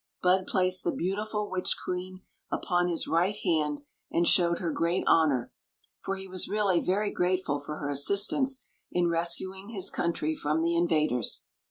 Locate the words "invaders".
10.75-11.45